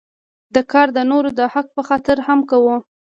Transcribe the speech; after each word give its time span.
دا 0.55 0.61
کار 0.71 0.87
د 0.97 0.99
نورو 1.11 1.29
د 1.39 1.41
حق 1.53 1.67
په 1.75 1.81
خاطر 1.87 2.17
هم 2.27 2.39
کوو. 2.51 2.75